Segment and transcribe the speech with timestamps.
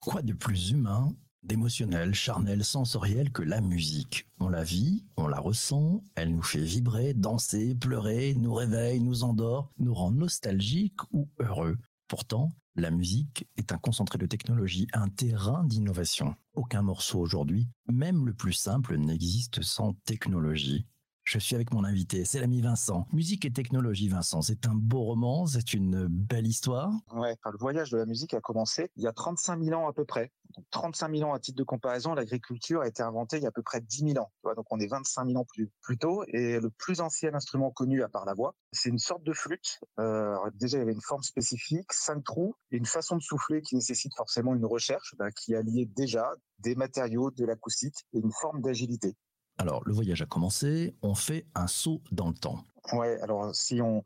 [0.00, 4.26] Quoi de plus humain, d'émotionnel, charnel, sensoriel que la musique?
[4.38, 9.24] On la vit, on la ressent, elle nous fait vibrer, danser, pleurer, nous réveille, nous
[9.24, 11.76] endort, nous rend nostalgiques ou heureux.
[12.08, 16.34] Pourtant, la musique est un concentré de technologie, un terrain d'innovation.
[16.54, 20.86] Aucun morceau aujourd'hui, même le plus simple, n'existe sans technologie.
[21.24, 23.06] Je suis avec mon invité, c'est l'ami Vincent.
[23.12, 26.92] Musique et technologie, Vincent, c'est un beau roman, c'est une belle histoire.
[27.12, 29.92] Ouais, le voyage de la musique a commencé il y a 35 000 ans à
[29.92, 30.32] peu près.
[30.56, 33.50] Donc, 35 000 ans à titre de comparaison, l'agriculture a été inventée il y a
[33.50, 34.32] à peu près 10 000 ans.
[34.56, 36.24] donc on est 25 000 ans plus, plus tôt.
[36.28, 39.78] Et le plus ancien instrument connu à part la voix, c'est une sorte de flûte.
[39.98, 43.62] Euh, déjà, il y avait une forme spécifique, cinq trous, et une façon de souffler
[43.62, 48.32] qui nécessite forcément une recherche bah, qui alliait déjà des matériaux, de l'acoustique et une
[48.32, 49.16] forme d'agilité.
[49.60, 52.64] Alors, le voyage a commencé, on fait un saut dans le temps.
[52.94, 54.02] Ouais, alors si on,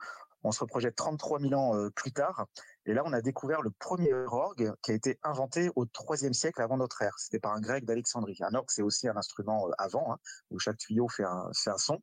[0.50, 2.46] se projette 33 000 ans euh, plus tard,
[2.86, 6.60] et là on a découvert le premier orgue qui a été inventé au IIIe siècle
[6.60, 7.14] avant notre ère.
[7.18, 8.36] C'était par un grec d'Alexandrie.
[8.40, 10.18] Un orgue, c'est aussi un instrument euh, avant, hein,
[10.50, 12.00] où chaque tuyau fait un, son.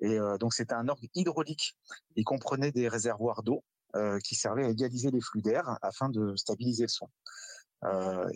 [0.00, 1.78] Et euh, donc c'était un orgue hydraulique.
[2.16, 3.64] Il comprenait des réservoirs d'eau
[4.22, 7.08] qui servaient à égaliser les flux d'air afin de stabiliser le son.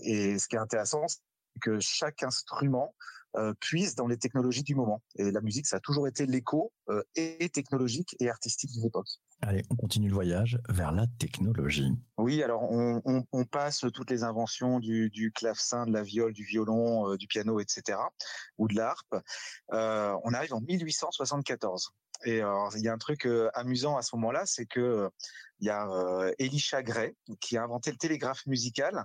[0.02, 1.06] et ce qui est intéressant,
[1.60, 2.94] que chaque instrument
[3.36, 5.02] euh, puise dans les technologies du moment.
[5.16, 9.08] Et la musique, ça a toujours été l'écho euh, et technologique et artistique d'une époque.
[9.42, 11.91] Allez, on continue le voyage vers la technologie.
[12.16, 16.33] Oui, alors on, on, on passe toutes les inventions du, du, clavecin, de la viole,
[16.33, 17.98] du violon, euh, du piano, etc.,
[18.56, 19.16] ou de l'harpe.
[19.72, 21.91] Euh, on arrive en 1874.
[22.27, 25.11] Et il y a un truc amusant à ce moment-là, c'est que
[25.58, 25.86] il y a
[26.39, 29.05] Elisha Gray qui a inventé le télégraphe musical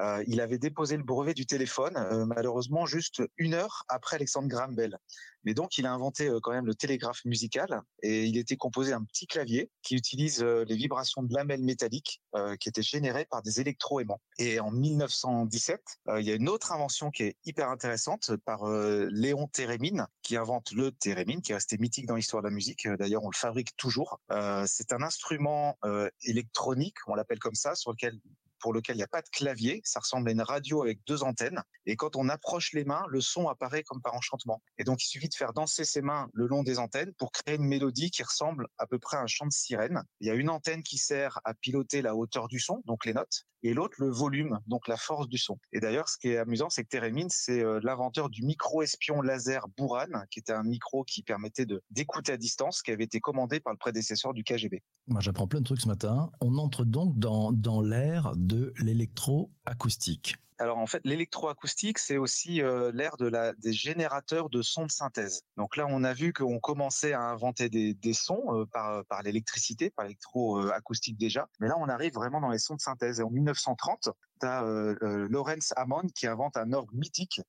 [0.00, 4.48] euh, il avait déposé le brevet du téléphone, euh, malheureusement juste une heure après Alexandre
[4.48, 4.98] Graham Bell.
[5.44, 8.90] Mais donc, il a inventé euh, quand même le télégraphe musical et il était composé
[8.90, 12.20] d'un petit clavier qui utilise les vibrations de lamelles métalliques
[12.60, 14.20] qui étaient générées par des électroaimants.
[14.38, 15.80] Et en 1917,
[16.18, 20.72] il y a une autre invention qui est hyper intéressante par Léon Térémine, qui invente
[20.72, 22.88] le thérémine, qui est resté mythique dans l'histoire de la musique.
[22.98, 24.20] D'ailleurs, on le fabrique toujours.
[24.66, 25.78] C'est un instrument
[26.22, 28.20] électronique, on l'appelle comme ça, sur lequel
[28.60, 29.80] pour lequel il n'y a pas de clavier.
[29.84, 31.62] Ça ressemble à une radio avec deux antennes.
[31.86, 34.62] Et quand on approche les mains, le son apparaît comme par enchantement.
[34.78, 37.56] Et donc, il suffit de faire danser ses mains le long des antennes pour créer
[37.56, 40.02] une mélodie qui ressemble à peu près à un chant de sirène.
[40.20, 43.14] Il y a une antenne qui sert à piloter la hauteur du son, donc les
[43.14, 45.58] notes, et l'autre le volume, donc la force du son.
[45.72, 49.66] Et d'ailleurs, ce qui est amusant, c'est que Térémine, c'est euh, l'inventeur du micro-espion laser
[49.76, 53.72] Buran, qui était un micro qui permettait d'écouter à distance, qui avait été commandé par
[53.72, 54.82] le prédécesseur du KGB.
[55.08, 56.30] Moi, j'apprends plein de trucs ce matin.
[56.40, 60.36] On entre donc dans, dans l'ère de l'électroacoustique.
[60.58, 63.16] Alors en fait, l'électroacoustique, c'est aussi euh, l'ère
[63.58, 65.42] des générateurs de sons de synthèse.
[65.58, 70.06] Donc là, on a vu qu'on commençait à inventer des, sons euh, par l'électricité, par
[70.06, 71.46] l'électroacoustique déjà.
[71.60, 73.20] Mais là, on arrive vraiment dans les sons de synthèse.
[73.20, 74.08] Et en 1930,
[74.40, 77.42] tu as euh, Lawrence Hammond qui invente un orgue mythique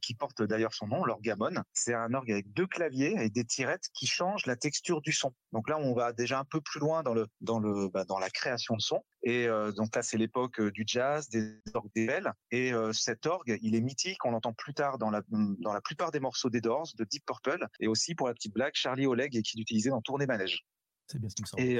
[0.00, 1.62] qui porte d'ailleurs son nom, l'orgamon.
[1.72, 5.34] C'est un orgue avec deux claviers et des tirettes qui changent la texture du son.
[5.52, 8.18] Donc là, on va déjà un peu plus loin dans le dans le bah, dans
[8.18, 9.04] la création de son.
[9.22, 12.32] Et euh, donc là, c'est l'époque euh, du jazz, des orgues des belles.
[12.50, 14.24] Et cet orgue, il est mythique.
[14.24, 17.24] On l'entend plus tard dans la dans la plupart des morceaux des Doors, de Deep
[17.26, 20.64] Purple, et aussi pour la petite blague, Charlie Oleg et qui l'utilisait dans Tournée Manège.
[21.08, 21.62] C'est bien ce qui me semble.
[21.62, 21.78] Et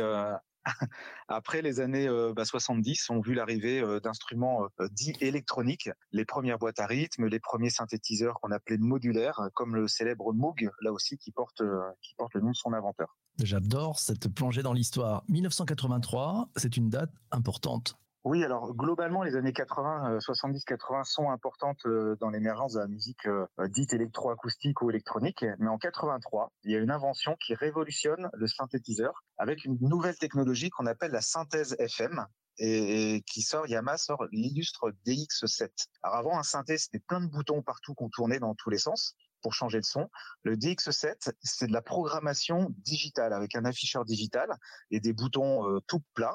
[1.28, 6.86] après les années bah, 70, ont vu l'arrivée d'instruments dits électroniques, les premières boîtes à
[6.86, 11.62] rythme, les premiers synthétiseurs qu'on appelait modulaires, comme le célèbre Moog, là aussi qui porte
[12.03, 13.16] qui porte le nom de son inventeur.
[13.42, 15.24] J'adore cette plongée dans l'histoire.
[15.28, 17.97] 1983, c'est une date importante.
[18.24, 22.86] Oui, alors globalement, les années 80, 70-80 euh, sont importantes euh, dans l'émergence de la
[22.86, 25.44] musique euh, dite électroacoustique ou électronique.
[25.58, 30.16] Mais en 83, il y a une invention qui révolutionne le synthétiseur avec une nouvelle
[30.16, 32.26] technologie qu'on appelle la synthèse FM.
[32.58, 35.68] Et, qui sort, Yamaha sort l'illustre DX7.
[36.04, 39.16] Alors avant, un synthé, c'était plein de boutons partout qu'on tournait dans tous les sens
[39.44, 40.09] pour changer de son.
[40.43, 44.49] Le DX7, c'est de la programmation digitale avec un afficheur digital
[44.91, 46.34] et des boutons euh, tout plats.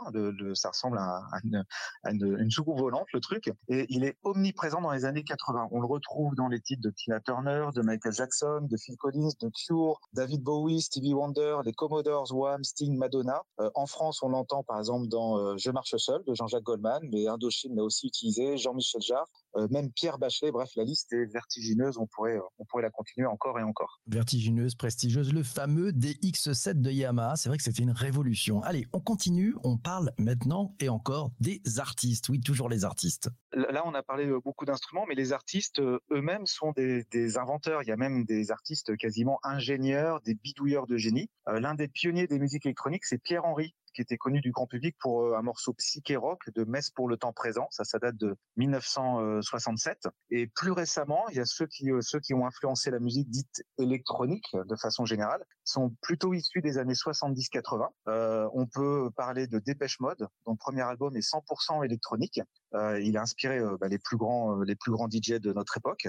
[0.53, 3.51] Ça ressemble à, une, soucoupe volante, le truc.
[3.67, 5.69] Et il est omniprésent dans les années 80.
[5.71, 9.31] On le retrouve dans les titres de Tina Turner, de Michael Jackson, de Phil Collins,
[9.41, 13.41] de Cure, David Bowie, Stevie Wonder, les Commodores, Wham, Sting, Madonna.
[13.59, 17.01] Euh, en France, on l'entend par exemple dans euh, Je marche seul de Jean-Jacques Goldman,
[17.11, 19.27] mais Indochine l'a aussi utilisé, Jean-Michel Jarre,
[19.69, 20.51] même Pierre Bachelet.
[20.51, 21.97] Bref, la liste est vertigineuse.
[21.97, 24.01] On pourrait, on pourrait la continuer encore et encore.
[24.07, 27.35] Vertigineuse, prestigieuse, le fameux DX7 de Yamaha.
[27.35, 28.61] C'est vrai que c'était une révolution.
[28.63, 29.55] Allez, on continue.
[29.63, 32.29] On parle maintenant et encore des artistes.
[32.29, 33.29] Oui, toujours les artistes.
[33.53, 37.83] Là, on a parlé beaucoup d'instruments, mais les artistes euh, eux-mêmes sont des, inventeurs.
[37.83, 41.29] Il y a même des artistes quasiment ingénieurs, des bidouilleurs de génie.
[41.47, 44.65] Euh, l'un des pionniers des musiques électroniques, c'est Pierre Henry, qui était connu du grand
[44.65, 47.67] public pour un morceau psyché rock de Messe pour le temps présent.
[47.69, 50.07] Ça, ça date de 1967.
[50.29, 53.61] Et plus récemment, il y a ceux qui ceux qui ont influencé la musique dite
[53.77, 57.89] électronique de façon générale sont plutôt issus des années 70-80.
[58.53, 62.39] on peut parler de Dépêche Mode, dont le premier album est 100% électronique.
[62.75, 65.53] Euh, il a inspiré euh, bah, les plus grands, euh, les plus grands DJ de
[65.53, 66.07] notre époque.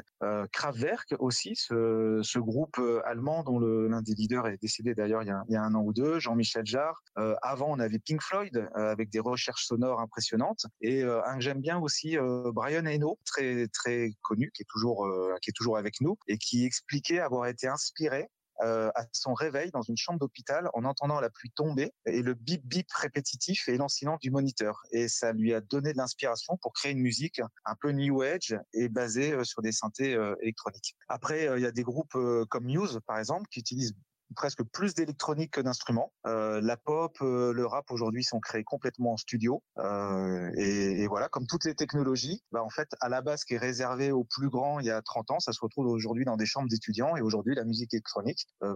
[0.53, 5.53] Kraftwerk aussi, ce, ce groupe allemand dont l'un des leaders est décédé d'ailleurs il, il,
[5.53, 7.03] y a un an ou deux, Jean-Michel Jarre.
[7.43, 11.79] avant, on avait Pink Floyd avec des recherches sonores impressionnantes et un que j'aime bien
[11.79, 12.17] aussi,
[12.53, 15.09] Brian Eno, très très connu, qui est toujours
[15.43, 18.29] qui est toujours avec nous et qui expliquait avoir été inspiré
[18.63, 22.35] euh, à son réveil dans une chambre d'hôpital en entendant la pluie tomber et le
[22.35, 24.83] bip bip répétitif et lancinant du moniteur.
[24.93, 28.57] Et ça lui a donné de l'inspiration pour créer une musique un peu new age
[28.73, 30.97] et basée euh, sur des synthés euh, électroniques.
[31.09, 32.17] Après, il y a des groupes
[32.49, 33.95] comme Muse, par exemple, qui utilisent
[34.35, 36.13] presque plus d'électronique que d'instruments.
[36.27, 39.63] Euh, la pop, euh, le rap aujourd'hui sont créés complètement en studio.
[39.79, 43.59] Euh, et, voilà, comme toutes les technologies, bah en fait, à la base, qui est
[43.59, 46.47] réservé aux plus grands il y a 30 ans, ça se retrouve aujourd'hui dans des
[46.47, 47.17] chambres d'étudiants.
[47.17, 48.75] Et aujourd'hui, la musique électronique bah,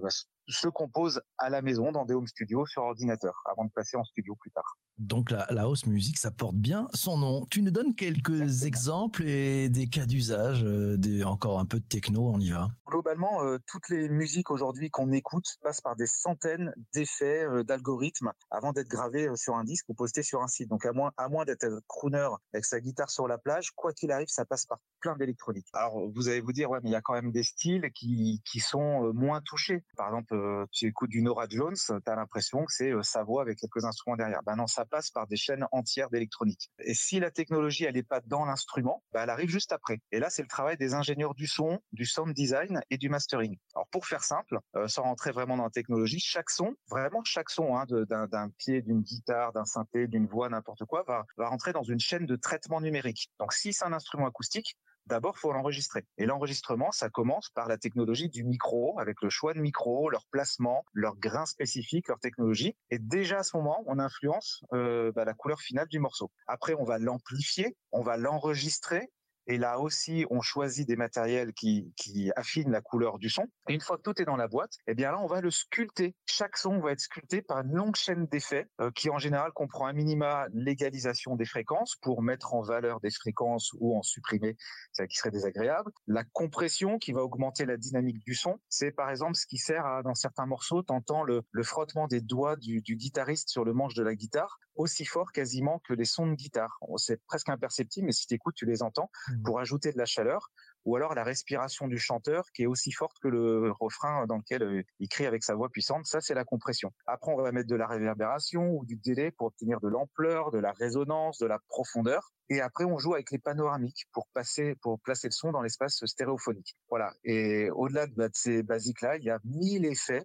[0.49, 4.05] se compose à la maison, dans des home studios, sur ordinateur, avant de passer en
[4.05, 4.79] studio plus tard.
[4.99, 7.46] Donc la, la house music, ça porte bien son nom.
[7.50, 11.85] Tu nous donnes quelques exemples et des cas d'usage, euh, des, encore un peu de
[11.85, 12.69] techno, on y va.
[12.87, 18.31] Globalement, euh, toutes les musiques aujourd'hui qu'on écoute passent par des centaines d'effets, euh, d'algorithmes
[18.50, 20.69] avant d'être gravées sur un disque ou postées sur un site.
[20.69, 24.12] Donc à moins, à moins d'être crooner avec sa guitare sur la plage, quoi qu'il
[24.12, 25.67] arrive, ça passe par plein d'électronique.
[25.73, 28.41] Alors vous allez vous dire, ouais, mais il y a quand même des styles qui,
[28.44, 29.82] qui sont moins touchés.
[29.96, 30.33] Par exemple,
[30.72, 34.16] tu écoutes du Nora Jones, tu as l'impression que c'est sa voix avec quelques instruments
[34.16, 34.42] derrière.
[34.44, 36.70] Ben non, ça passe par des chaînes entières d'électronique.
[36.78, 40.00] Et si la technologie, elle n'est pas dans l'instrument, bah, elle arrive juste après.
[40.12, 43.56] Et là, c'est le travail des ingénieurs du son, du sound design et du mastering.
[43.75, 47.50] Alors, pour faire simple, euh, sans rentrer vraiment dans la technologie, chaque son, vraiment chaque
[47.50, 51.72] son, hein, d'un pied, d'une guitare, d'un synthé, d'une voix, n'importe quoi, va, va rentrer
[51.72, 53.31] dans une chaîne de traitement numérique.
[53.38, 56.04] Donc, si c'est un instrument acoustique, d'abord, faut l'enregistrer.
[56.18, 60.26] Et l'enregistrement, ça commence par la technologie du micro, avec le choix de micro, leur
[60.30, 62.76] placement, leur grain spécifique, leur technologie.
[62.90, 66.30] Et déjà à ce moment, on influence euh, bah, la couleur finale du morceau.
[66.46, 69.10] Après, on va l'amplifier, on va l'enregistrer
[69.46, 71.93] et là aussi, on choisit des matériels qui,
[72.37, 73.46] affinent la couleur du son.
[73.69, 75.50] Et une fois que tout est dans la boîte, eh bien là, on va le
[75.50, 76.14] sculpter.
[76.26, 79.87] Chaque son va être sculpté par une longue chaîne d'effets euh, qui, en général, comprend
[79.87, 84.56] un minima l'égalisation des fréquences pour mettre en valeur des fréquences ou en supprimer
[84.93, 85.91] celles qui serait désagréable.
[86.06, 88.58] La compression qui va augmenter la dynamique du son.
[88.69, 92.56] C'est par exemple ce qui sert à, dans certains morceaux, t'entends le, frottement des doigts
[92.56, 96.34] du guitariste sur le manche de la guitare aussi fort quasiment que les sons de
[96.34, 96.78] guitare.
[96.96, 99.42] C'est presque imperceptible, mais si tu écoutes, tu les entends mmh.
[99.42, 100.50] pour ajouter de la chaleur.
[100.84, 104.84] Ou alors la respiration du chanteur qui est aussi forte que le refrain dans lequel
[104.98, 106.04] il crie avec sa voix puissante.
[106.06, 106.92] Ça, c'est la compression.
[107.06, 110.58] Après, on va mettre de la réverbération ou du délai pour obtenir de l'ampleur, de
[110.58, 112.32] la résonance, de la profondeur.
[112.50, 116.04] Et après, on joue avec les panoramiques pour passer, pour placer le son dans l'espace
[116.04, 116.76] stéréophonique.
[116.90, 117.14] Voilà.
[117.24, 120.24] Et au-delà de, ces basiques-là, il y a mille effets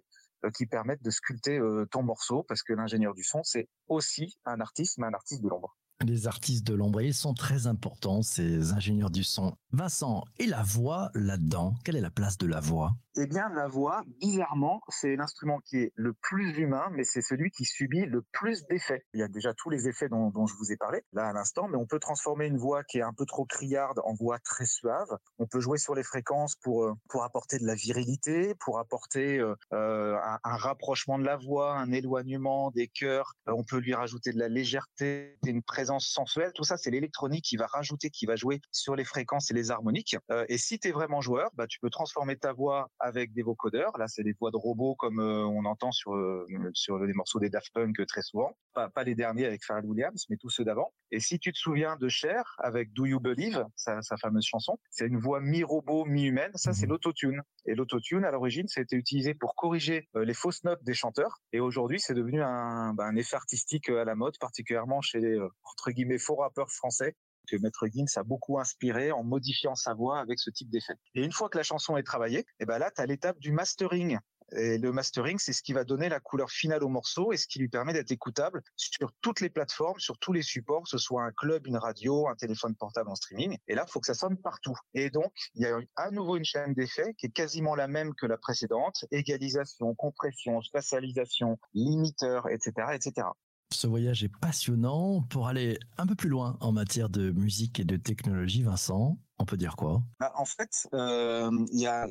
[0.54, 4.60] qui permettent de sculpter euh, ton morceau parce que l'ingénieur du son, c'est aussi un
[4.60, 5.76] artiste, mais un artiste de l'ombre.
[6.02, 9.54] Les artistes de l'ombre, ils sont très importants, ces ingénieurs du son.
[9.72, 12.94] Vincent, et la voix là-dedans Quelle est la place de la voix?
[13.16, 17.50] Eh bien, la voix, bizarrement, c'est l'instrument qui est le plus humain, mais c'est celui
[17.50, 19.04] qui subit le plus d'effets.
[19.14, 21.66] Il y a déjà tous les effets dont, je vous ai parlé là à l'instant,
[21.66, 24.64] mais on peut transformer une voix qui est un peu trop criarde en voix très
[24.64, 25.08] suave.
[25.38, 29.38] On peut jouer sur les fréquences pour euh, pour apporter de la virilité, pour apporter
[29.38, 33.32] euh, euh un, rapprochement de la voix, un éloignement des cœurs.
[33.46, 37.56] on peut lui rajouter de la légèreté, une présence sensuelle, tout ça, c'est l'électronique qui
[37.56, 40.16] va rajouter, qui va jouer sur les fréquences et les harmoniques.
[40.48, 43.96] Et si tu es vraiment joueur, bah, tu peux transformer ta voix avec des vocodeurs.
[43.98, 47.40] Là, c'est des voix de robots comme euh, on entend sur euh, sur les morceaux
[47.40, 48.56] des Daft Punk très souvent.
[48.74, 50.92] Pas, pas les derniers avec Pharrell Williams, mais tous ceux d'avant.
[51.10, 54.78] Et si tu te souviens de Cher avec Do You Believe, sa, sa fameuse chanson,
[54.90, 56.52] c'est une voix mi-robot, mi-humaine.
[56.54, 56.92] Ça, c'est mhm.
[56.92, 57.42] l'autotune.
[57.66, 61.40] Et l'autotune, à l'origine, été utilisé pour corriger les fausses notes des chanteurs.
[61.52, 65.38] Et aujourd'hui, c'est devenu un, bah, un effet artistique à la mode, particulièrement chez les
[65.38, 67.16] entre guillemets faux rappeurs français
[67.48, 70.94] que Maître Gims a beaucoup inspiré en modifiant sa voix avec ce type d'effet.
[71.14, 73.38] Et une fois que la chanson est travaillée, et eh ben là, tu as l'étape
[73.38, 74.18] du mastering.
[74.52, 77.46] Et le mastering, c'est ce qui va donner la couleur finale au morceau et ce
[77.46, 80.98] qui lui permet d'être écoutable sur toutes les plateformes, sur tous les supports, que ce
[80.98, 83.56] soit un club, une radio, un téléphone portable en streaming.
[83.68, 84.76] Et là, il faut que ça sonne partout.
[84.94, 88.12] Et donc, il y a à nouveau une chaîne d'effets qui est quasiment la même
[88.14, 89.04] que la précédente.
[89.12, 93.28] Égalisation, compression, spatialisation, limiteur, etc., etc.
[93.72, 95.22] Ce voyage est passionnant.
[95.22, 99.44] Pour aller un peu plus loin en matière de musique et de technologie, Vincent, on
[99.44, 100.02] peut dire quoi?
[100.18, 102.06] Bah, En fait, euh, il y, a,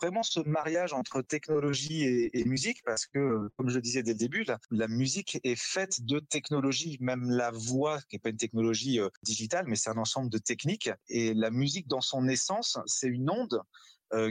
[0.00, 2.02] vraiment ce mariage entre technologie
[2.32, 6.04] et, musique parce que, comme je le disais dès le début, la, musique est faite
[6.04, 6.98] de technologie.
[7.00, 10.38] Même la voix, qui n'est pas une technologie euh, digitale, mais c'est un ensemble de
[10.38, 10.90] techniques.
[11.08, 13.62] Et la musique, dans son essence, c'est une onde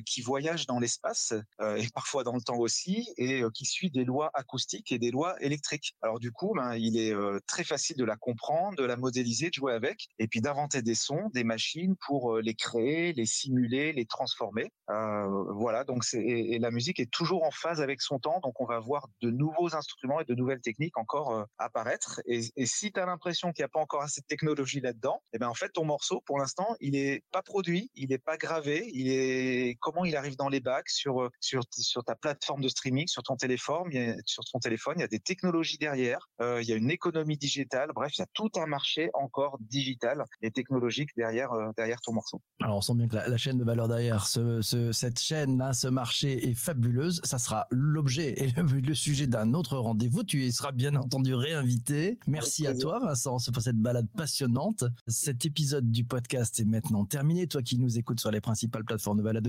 [0.06, 3.92] qui voyage dans l'espace euh, et parfois dans le temps aussi, et euh, qui suit
[3.92, 5.96] des lois acoustiques et des lois électriques.
[6.02, 7.13] Alors du coup, ben, il est
[7.48, 10.96] très facile de la comprendre, de la modéliser, de jouer avec, et puis d'inventer des
[10.96, 14.72] sons, des machines pour les créer, les simuler, les transformer.
[14.88, 18.80] voilà, donc et, la musique est toujours en phase avec son temps, donc on va
[18.80, 22.22] voir de nouveaux instruments et de nouvelles techniques encore apparaître.
[22.25, 25.36] Et, si tu as l'impression qu'il n'y a pas encore assez de technologie là-dedans, et
[25.36, 28.38] eh ben en fait ton morceau, pour l'instant, il est pas produit, il n'est pas
[28.38, 32.62] gravé, il est comment il arrive dans les bacs sur euh, sur sur ta plateforme
[32.62, 35.20] de streaming, sur ton téléphone, il y a, sur ton téléphone, il y a des
[35.20, 38.65] technologies derrière, euh, il y a une économie digitale, bref, il y a tout un
[38.65, 42.42] marché encore digital et technologique derrière euh, derrière ton morceau.
[42.62, 44.62] Alors on sent bien que la, chaîne de valeur derrière ce,
[44.92, 47.22] cette chaîne là, ce marché est fabuleuse.
[47.24, 50.24] Ça sera l'objet et le, sujet d'un autre rendez-vous.
[50.24, 52.20] Tu y seras bien entendu réinvité.
[52.27, 54.84] Merci à toi Vincent pour cette balade passionnante.
[55.08, 57.48] Cet épisode du podcast est maintenant terminé.
[57.48, 59.48] Toi qui nous écoutes sur les principales plateformes de balade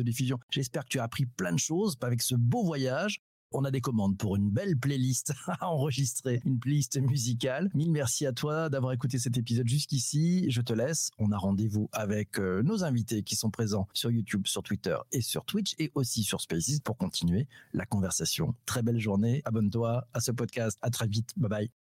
[0.50, 3.20] J'espère que tu as appris plein de choses avec ce beau voyage.
[3.56, 7.70] On a des commandes pour une belle playlist à enregistrer, une playlist musicale.
[7.72, 10.50] Mille merci à toi d'avoir écouté cet épisode jusqu'ici.
[10.50, 11.10] Je te laisse.
[11.18, 15.20] On a rendez-vous avec euh, nos invités qui sont présents sur YouTube, sur Twitter et
[15.20, 18.56] sur Twitch et aussi sur Spaces pour continuer la conversation.
[18.66, 19.40] Très belle journée.
[19.44, 20.76] Abonne-toi à ce podcast.
[20.82, 21.30] À très vite.
[21.36, 21.74] Bye bye.